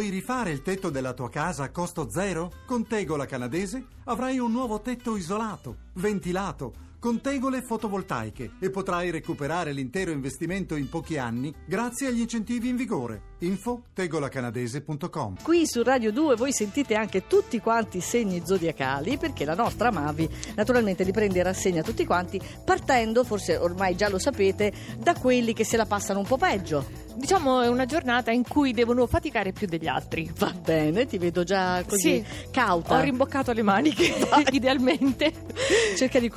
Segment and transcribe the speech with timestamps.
[0.00, 2.50] Vuoi rifare il tetto della tua casa a costo zero?
[2.64, 9.72] Con Tegola Canadese avrai un nuovo tetto isolato, ventilato, con tegole fotovoltaiche e potrai recuperare
[9.72, 13.28] l'intero investimento in pochi anni grazie agli incentivi in vigore.
[13.38, 19.46] Info tegolacanadese.com Qui su Radio 2 voi sentite anche tutti quanti i segni zodiacali perché
[19.46, 24.18] la nostra Mavi naturalmente li prende in rassegna tutti quanti partendo, forse ormai già lo
[24.18, 27.08] sapete, da quelli che se la passano un po' peggio.
[27.14, 30.30] Diciamo è una giornata in cui devono faticare più degli altri.
[30.36, 32.98] Va bene, ti vedo già così Sì, cauta.
[32.98, 34.14] Ho rimboccato le maniche,
[34.52, 35.32] idealmente.
[35.96, 36.28] Cerca di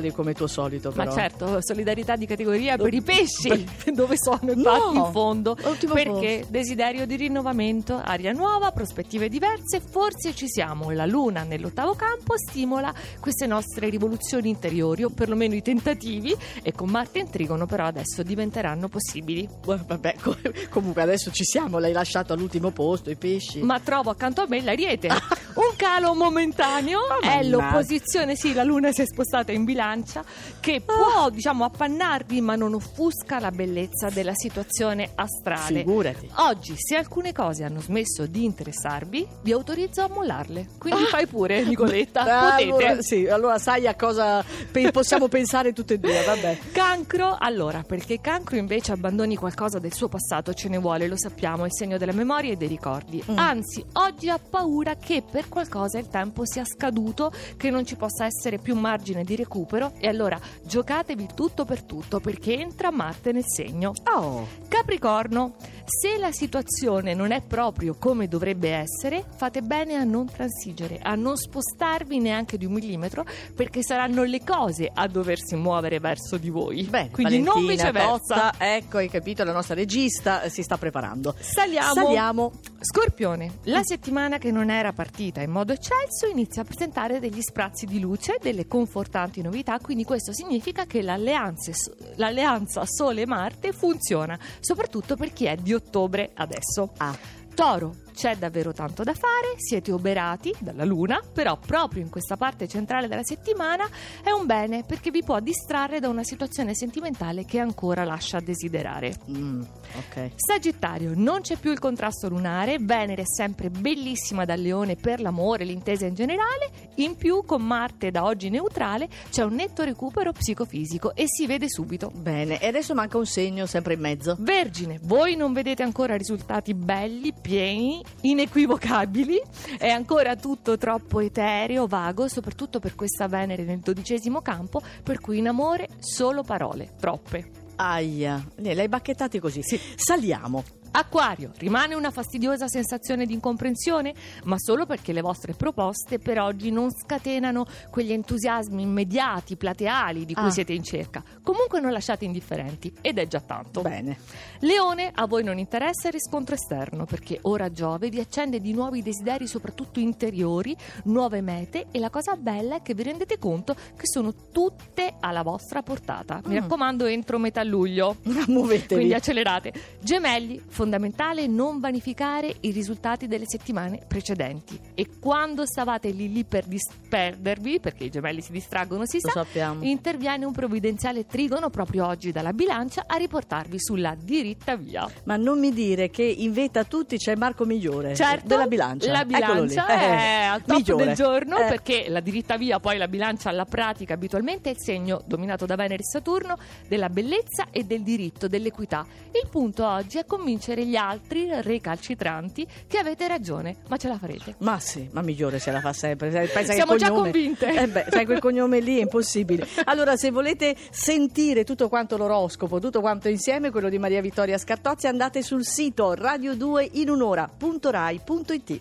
[0.00, 1.14] consolarli come tuo solito Ma però.
[1.14, 3.48] certo, solidarietà di categoria per i pesci,
[3.84, 5.56] Per- dove sono No, infatti in fondo.
[5.92, 10.90] Perché desiderio di rinnovamento, aria nuova, prospettive diverse, forse ci siamo.
[10.90, 16.88] La luna nell'ottavo campo stimola queste nostre rivoluzioni interiori, o perlomeno i tentativi, e con
[16.88, 19.48] Marte in trigono però adesso diventeranno possibili.
[19.64, 20.36] Vabbè, co-
[20.70, 23.60] comunque adesso ci siamo, l'hai lasciato all'ultimo posto, i pesci.
[23.62, 25.08] Ma trovo accanto a me l'ariete.
[25.54, 30.22] Un calo momentaneo Ah, è l'opposizione, sì, la luna si è spostata in bilancia,
[30.60, 35.78] che può, diciamo, appannarvi, ma non offusca la bellezza della situazione astrale.
[35.80, 36.30] Figurati.
[36.36, 40.68] Oggi, se alcune cose hanno smesso di interessarvi, vi autorizzo a mollarle.
[40.78, 42.62] Quindi fai pure, Nicoletta, Ah, potete.
[42.70, 46.58] allora, sì, allora sai a cosa pe- possiamo pensare tutte e due, vabbè.
[46.72, 51.64] Cancro, allora, perché cancro invece abbandoni qualcosa del suo passato, ce ne vuole, lo sappiamo,
[51.64, 53.22] è il segno della memoria e dei ricordi.
[53.30, 53.38] Mm.
[53.38, 58.24] Anzi, oggi ha paura che per qualcosa il tempo sia scaduto, che non ci possa
[58.24, 63.44] essere più margine di recupero e allora giocatevi tutto per tutto perché entra Marte nel
[63.46, 63.92] segno.
[64.14, 70.26] Oh, Capricorno, se la situazione non è proprio come dovrebbe essere, fate bene a non
[70.30, 75.98] transigere, a non spostarvi neanche di un millimetro, perché saranno le cose a doversi muovere
[75.98, 76.84] verso di voi.
[76.84, 78.34] bene, Quindi non Valentina viceversa.
[78.34, 81.34] Totta, ecco, hai capito, la nostra regista eh, si sta preparando.
[81.38, 81.94] Saliamo.
[81.94, 82.52] Saliamo.
[82.80, 87.84] Scorpione, la settimana che non era partita in modo eccelso inizia a presentare degli sprazzi
[87.84, 91.72] di luce, delle confortanti novità, quindi questo significa che l'alleanza,
[92.16, 96.90] l'alleanza Sole-Marte funziona, soprattutto per chi è di ottobre adesso.
[96.98, 97.16] Ah,
[97.54, 102.68] Toro, c'è davvero tanto da fare, siete oberati dalla luna, però proprio in questa parte
[102.68, 103.88] centrale della settimana
[104.22, 108.40] è un bene perché vi può distrarre da una situazione sentimentale che ancora lascia a
[108.40, 109.14] desiderare.
[109.30, 109.62] mm,
[109.96, 110.30] ok.
[110.36, 115.64] Sagittario, non c'è più il contrasto lunare, Venere è sempre bellissima dal leone per l'amore,
[115.64, 121.14] l'intesa in generale, in più con Marte da oggi neutrale c'è un netto recupero psicofisico
[121.14, 122.10] e si vede subito.
[122.14, 124.36] Bene, e adesso manca un segno sempre in mezzo.
[124.38, 129.40] Vergine, voi non vedete ancora risultati belli, pieni, inequivocabili,
[129.78, 135.38] è ancora tutto troppo etereo, vago, soprattutto per questa Venere nel dodicesimo campo, per cui
[135.38, 137.50] in amore solo parole, troppe.
[137.76, 139.62] Aia, ne l'hai bacchettati così.
[139.62, 140.79] Saliamo.
[140.92, 144.12] Acquario, rimane una fastidiosa sensazione di incomprensione,
[144.44, 150.34] ma solo perché le vostre proposte per oggi non scatenano quegli entusiasmi immediati, plateali di
[150.34, 150.50] cui Ah.
[150.50, 151.22] siete in cerca.
[151.42, 153.82] Comunque non lasciate indifferenti ed è già tanto.
[153.82, 154.18] Bene.
[154.60, 159.00] Leone, a voi non interessa il riscontro esterno perché ora Giove vi accende di nuovi
[159.02, 164.06] desideri, soprattutto interiori, nuove mete e la cosa bella è che vi rendete conto che
[164.06, 166.40] sono tutte alla vostra portata.
[166.46, 166.58] Mi Mm.
[166.62, 168.16] raccomando, entro metà luglio.
[168.48, 168.94] Muovetevi.
[168.94, 169.72] Quindi accelerate.
[170.00, 174.80] Gemelli, fondamentale non vanificare i risultati delle settimane precedenti.
[174.94, 179.44] E quando stavate lì lì per disperdervi, perché i gemelli si distraggono, si Lo sa,
[179.44, 179.84] sappiamo.
[179.84, 185.06] interviene un provvidenziale trigono proprio oggi dalla bilancia a riportarvi sulla diritta via.
[185.24, 189.12] Ma non mi dire che in vetta a tutti c'è Marco Migliore Certo, della bilancia.
[189.12, 191.04] La bilancia Eh, è al top migliore.
[191.04, 194.80] del giorno Eh, perché la diritta via, poi la bilancia alla pratica abitualmente è il
[194.80, 196.56] segno dominato da Venere e Saturno
[196.88, 199.04] della bellezza e del diritto, dell'equità.
[199.32, 200.24] Il punto oggi è
[200.70, 204.54] convincere gli altri recalcitranti che avete ragione, ma ce la farete.
[204.58, 206.30] Ma sì, ma Migliore ce la fa sempre.
[206.30, 207.74] Pensa Siamo già cognome- convinte.
[207.74, 209.66] Eh beh, sai, quel cognome lì è impossibile.
[209.90, 215.08] Allora, se volete sentire tutto quanto l'oroscopo, tutto quanto insieme, quello di Maria Vittoria Scartozzi,
[215.08, 218.80] andate sul sito radio2inunora.rai.it.